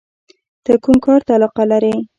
[0.63, 1.93] ته کوم کار ته علاقه لرې؟